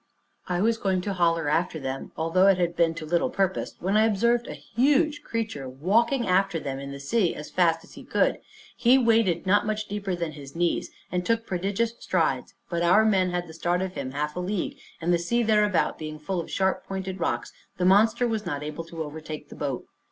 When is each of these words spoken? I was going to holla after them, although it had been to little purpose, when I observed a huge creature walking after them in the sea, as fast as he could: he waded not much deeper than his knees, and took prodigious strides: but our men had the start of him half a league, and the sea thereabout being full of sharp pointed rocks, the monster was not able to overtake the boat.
I 0.49 0.61
was 0.61 0.79
going 0.79 1.01
to 1.01 1.13
holla 1.13 1.43
after 1.47 1.79
them, 1.79 2.11
although 2.17 2.47
it 2.47 2.57
had 2.57 2.75
been 2.75 2.95
to 2.95 3.05
little 3.05 3.29
purpose, 3.29 3.75
when 3.79 3.95
I 3.95 4.07
observed 4.07 4.47
a 4.47 4.55
huge 4.55 5.21
creature 5.21 5.69
walking 5.69 6.27
after 6.27 6.59
them 6.59 6.79
in 6.79 6.91
the 6.91 6.99
sea, 6.99 7.35
as 7.35 7.51
fast 7.51 7.83
as 7.83 7.93
he 7.93 8.03
could: 8.03 8.39
he 8.75 8.97
waded 8.97 9.45
not 9.45 9.67
much 9.67 9.87
deeper 9.87 10.15
than 10.15 10.31
his 10.31 10.55
knees, 10.55 10.89
and 11.11 11.23
took 11.23 11.45
prodigious 11.45 11.93
strides: 11.99 12.55
but 12.67 12.81
our 12.81 13.05
men 13.05 13.29
had 13.29 13.45
the 13.45 13.53
start 13.53 13.83
of 13.83 13.93
him 13.93 14.09
half 14.09 14.35
a 14.35 14.39
league, 14.39 14.79
and 14.99 15.13
the 15.13 15.19
sea 15.19 15.43
thereabout 15.43 15.99
being 15.99 16.17
full 16.17 16.41
of 16.41 16.49
sharp 16.49 16.83
pointed 16.87 17.19
rocks, 17.19 17.53
the 17.77 17.85
monster 17.85 18.27
was 18.27 18.43
not 18.43 18.63
able 18.63 18.83
to 18.85 19.03
overtake 19.03 19.49
the 19.49 19.55
boat. 19.55 19.85